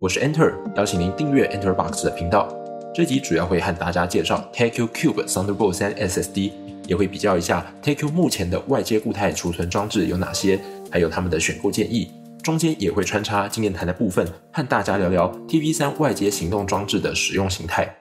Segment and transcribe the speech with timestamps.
[0.00, 2.48] 我是 Enter，邀请您订阅 Enter Box 的频道。
[2.94, 6.52] 这集主要会和大家介绍 TQ Cube Thunderbolt 三 SSD，
[6.86, 12.12] 也会比较一下 TQ 目前的外接固态储存装置有哪些，还有他们的选购建议。
[12.44, 17.92] 中间也会穿插经验谈的部分，和大家聊聊 TV3 外接行动装置的使用形态。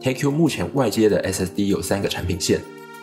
[0.00, 2.60] TQ 目前外接的 SSD 有三个产品线，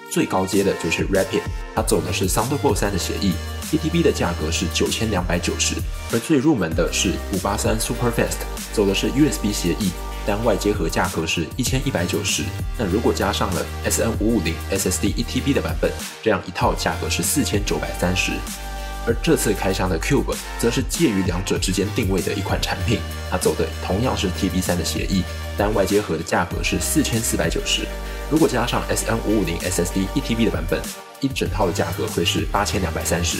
[0.09, 1.41] 最高阶的就是 Rapid，
[1.75, 3.33] 它走的是 Thunderbolt 3的协议
[3.71, 5.75] ，ETB 的价格是九千两百九十，
[6.13, 8.37] 而最入门的是五八三 Superfast，
[8.71, 9.91] 走的是 USB 协议，
[10.25, 12.43] 单外接盒价格是一千一百九十，
[12.77, 15.91] 那如果加上了 SN 五五零 SSD 1 TB 的版本，
[16.23, 18.31] 这样一套价格是四千九百三十。
[19.07, 25.21] 而这次开箱的 Cube 则是介于两者之间定位的一款产品，它走的同样是 TB3 的协议，
[25.57, 27.81] 单外接盒的价格是四千四百九十，
[28.29, 30.81] 如果加上 SN 五五零 SSD 一 TB 的版本，
[31.21, 33.39] 一整套的价格会是八千两百三十。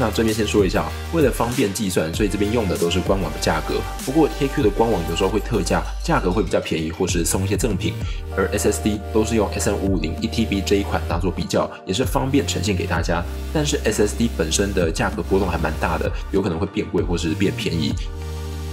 [0.00, 3.80] 那这边先说一下，为了方便计算，所以这边用的都是官网的价格。
[4.06, 7.94] 不过 TQ 的官网有时候会特价，价格会比较便宜，或是送一些赠品。
[8.36, 13.24] 而 SSD 都是用 SN 五五零一 TB 这一款当做比较，也是方便呈现给大家。
[13.52, 17.92] 但是 SSD 本身的价格波动还蛮大的，有可能会变贵或是变便宜。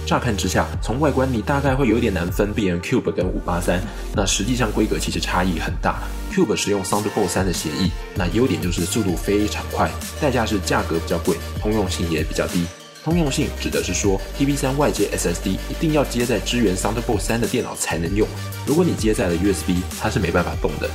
[0.06, 3.82] 乍看之下，从外观你大概会有点难分辨 Cube 跟五八三，
[4.14, 6.00] 那实际上规格其实差异很大。
[6.32, 9.90] Cube 使用 Thunderbolt 3的协议，那优点就是速度非常快，
[10.20, 12.64] 代价是价格比较贵，通用性也比较低。
[13.02, 18.28] 通用性指的是说，TB3 外接 SSD 一定要接在支援 Thunderbolt 3的电脑才能用，
[18.64, 20.88] 如果你接在了 USB，它是没办法动的。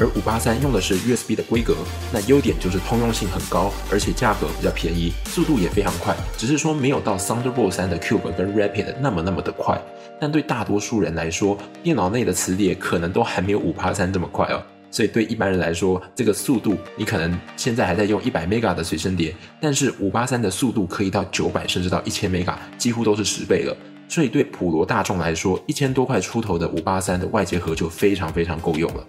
[0.00, 1.76] 而五八三用的是 USB 的规格，
[2.10, 9.80] 那优点就是通用性很高，而且价格比较便宜，速度也非常快，只是说没有到 Thunderbolt 3的 Cube 跟 Rapid 那么那么的快。
[10.18, 14.62] 但对大多数人来说，电脑内的磁碟可能都还没有五八三这么快哦。
[14.90, 23.76] 所以对一般人来说，这个速度你可能现在还在用一百 mega 的随身碟，但是五八三的速度可以到九百甚至到一千 mega，几乎都是十倍了。
[24.08, 29.06] 所以对普罗大众来说，一千多块出头的五八三的外接盒就非常非常够用了。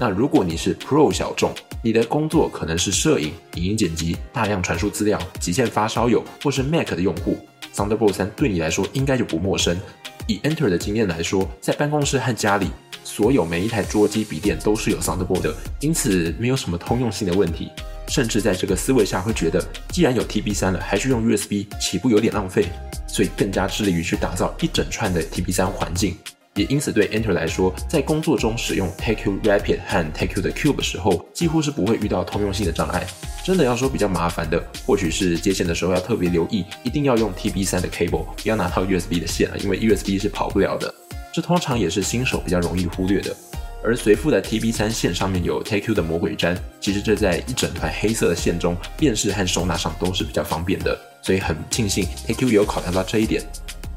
[0.00, 1.52] 那如果你是 Pro 小众，
[1.82, 7.36] 你的工作可能是摄影、影音剪辑、大量传输资料、极限发烧友，或是 Mac 的用户
[7.74, 9.78] ，Thunderbolt 3对你来说应该就不陌生。
[10.26, 12.70] 以 Enter 的经验来说，在办公室和家里。
[13.04, 17.70] 所有每一台桌机、笔电都是有 Thunderbolt 的，因此没有什么通用性的问题。
[18.08, 22.66] 甚至在这个思维下，会觉得既然有 TB3 了，还去用 USB，岂不有点浪费？
[23.06, 26.16] 所以更加致力于去打造一整串的 TB3 环境。
[26.54, 33.06] 也因此对 Enter 来说，在工作中使用 Take You Rapid 和 TakeU 的 Cube 的时候，几乎是不会遇到通用性的障碍。
[33.44, 40.92] 真的要说比较麻烦的，或许是接线的时候要特别留意，一定要用 TB3 的 cable，不要拿到 USB 的线了，因为 USB 是跑不了的。
[41.32, 43.34] 这通常也是新手比较容易忽略的，
[43.82, 53.42] 而随附的 TB3 线上面有 Take You 的魔鬼毡，其实这在一整团黑色的线中辨识和收纳上都是比较方便的，所以很庆幸 Take You 有考量到这一点。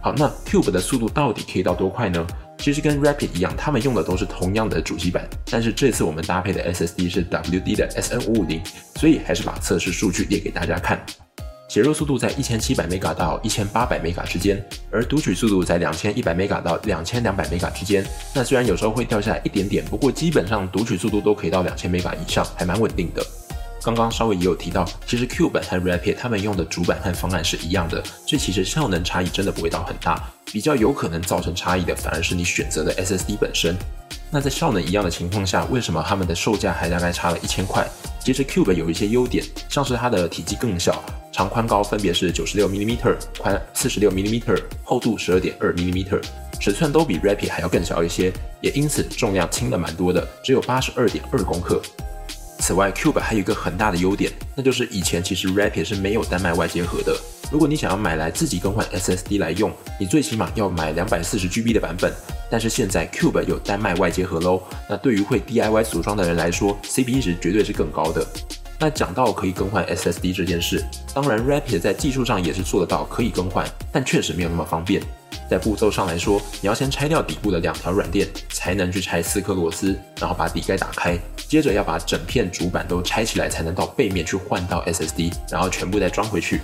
[0.04, 2.28] 好，那 Cube 的速度到底可以到多快呢？
[2.58, 8.60] 其实跟 Rapid 一样，他们用的都是同样的主机板，但是这次我们搭配的 SSD 是 WD 的 SN550，
[9.00, 11.02] 所以还是把测试数据列给大家看。
[11.70, 18.06] 写入速度在一千七百 mega 到一千八百 mega 之间，而读取速度在两千一百 mega 到两千两百 mega 之间。
[18.36, 23.26] 那虽然有时候会掉下来一点点，不过基本上读取速度都可以到两千 mega 以上，还蛮稳定的。
[23.84, 30.24] 刚刚稍微也有提到，其实 Cube 和 Rapid 他们用的主板和方案是一样的，这其实效能差异真的不会到很大。
[30.46, 33.76] 比较有可能造成差异的，反而是你选择的 SSD 本身。
[34.32, 37.86] 那在效能一样的情况下，为什么它们的售价还大概差了一千块？
[38.24, 41.04] 其实 Cube 有一些优点，像是它的体积更小。
[41.32, 42.98] 长宽高分别是九十六 mm，
[43.40, 44.42] 宽四十六 mm，
[44.84, 46.06] 厚度十二点二 mm，
[46.62, 51.82] 尺寸都比 Rapid 还要更小一些，也因此重量轻了蛮多的，只有八十二点二公克。
[52.60, 57.14] 此外，Cube 还有一个很大的优点，那就是以前其实 Rapid 是没有单卖外接盒的。
[57.52, 62.12] 如果你想要买来自己更换 SSD 来用，你最起码要买两百四十 GB 的版本。
[62.50, 68.26] 但是现在 Cube 有单卖外接盒喽，那对于会 DIY 组装的人来说，CP 值绝对是更高的。
[68.84, 70.84] 那讲到可以更换 SSD 这件事，
[71.14, 75.02] 当然 Rapid 在技术上也是做得到可以更换，但确实没有那么方便。
[75.50, 86.60] 在步骤上来说，你要先拆掉底部的两条软垫，才能去拆四颗螺丝，然后把底盖打开，接着要把整片主板都拆起来，才能到背面去换到 SSD，然后全部再装回去。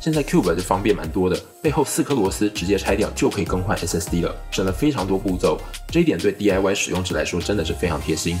[0.00, 5.60] 现在 Cube 就方便蛮多的，背后四颗螺丝直接拆掉就可以更换 SSD 了，省了非常多步骤。
[5.88, 8.38] 这一点对 DIY 使用者来说真的是非常贴心。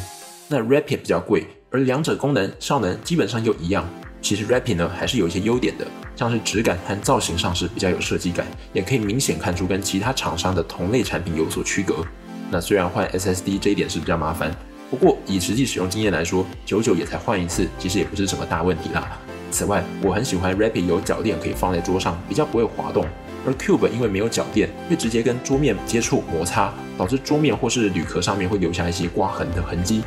[0.52, 1.46] 那 Rapid 比较贵。
[1.70, 3.88] 而两者功能效能基本上又一样，
[4.20, 12.04] 其实 Rapid 呢还是有一些优点的，像是质感和造型上是比较有设计感，也可以明显看出跟其他厂商的同类产品有所区隔。
[12.50, 14.54] 那虽然换 SSD 这一点是比较麻烦，
[14.90, 19.18] 不过以实际使用经验来说，久久也才换一次，其实也不是什么大问题啦。
[19.50, 23.06] 此外，我很喜欢 Rapid 有脚垫可以放在桌上，比较不会滑动。
[23.46, 30.02] 而 Cube 因为没有脚垫，会直接跟桌面接触摩擦，导致桌面或是铝壳上面会留下一些刮痕的痕迹。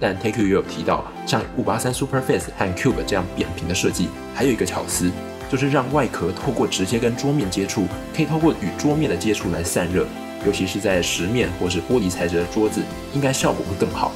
[0.00, 5.10] 但 TakeU 也有提到，像五八三 Superface 和 Cube 这样扁平的设计，还有一个巧思，
[5.50, 7.86] 就是让外壳透过直接跟桌面接触，
[8.16, 10.06] 可以透过与桌面的接触来散热，
[10.46, 12.80] 尤其是在石面或是玻璃材质的桌子，
[13.12, 14.10] 应该效果会更好。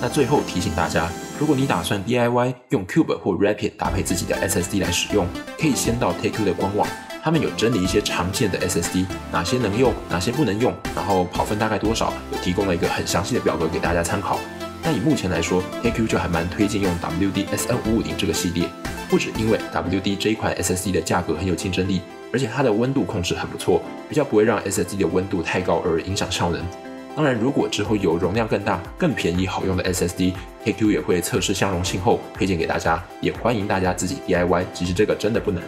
[0.00, 5.26] 那最后提醒大家，如果你打算 DIY 用 Cube 或 Rapid 搭配自己的 SSD 来使用，
[5.58, 6.86] 可以先到 TakeU 的官网，
[7.22, 14.38] 他们有整理一些常见的 SSD，哪些能用，哪些不能用，然后跑分大概多少，有提供了一个很详细的表格给大家参考。
[14.86, 18.68] 那以目前来说，TakeU 就还蛮推荐用 WD SN 五五零这个系列，
[19.08, 26.62] 不止因为 WD 这一款 SSD 的价格很有竞争力，而且它的温度控制很不错，比较不会让 SSD 的温度太高而影响效能。
[27.16, 34.66] 当然，如果之后有容量更大、更便宜、好用的 SSD，KQ 也会测试相容性后推荐给大家，也欢迎大家自己 DIY。
[34.74, 35.62] 其实这个真的不难。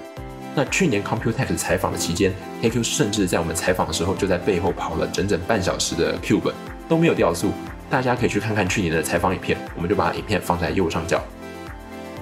[0.54, 6.52] 那去年 Computex 采访的期间，KQ 甚至在我们采访的时候就在背后跑了整整半小时的 Cube，
[6.86, 7.52] 都没有掉速。
[7.88, 11.22] 大家可以去看看去年的采访影片，我们就把影片放在右上角。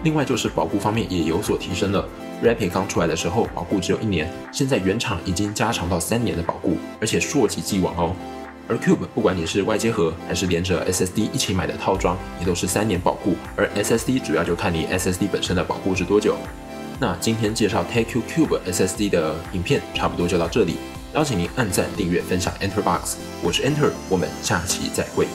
[0.03, 2.07] 另外就是保固方面也有所提升了
[2.43, 8.15] ，Rapid 刚出来的时候保固只有一年，现在原厂已经加长到三年的保固，而且溯及既往哦。
[8.69, 16.37] 而 Cube 不管你是外接盒还是连着 SSD 一起买的套装，也都是三年保固，而 SSD 主要就看你 SSD 本身的保固是多久。
[17.01, 20.77] 那今天介绍 TakeU Cube SSD 的影片差不多就到这里，
[21.15, 25.27] 邀请您按赞、订阅、分享 Enter Box，我是 Enter，我们下期再会。